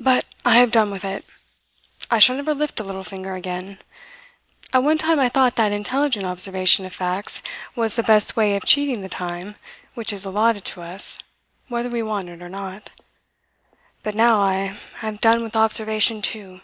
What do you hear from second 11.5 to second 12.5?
whether we want it or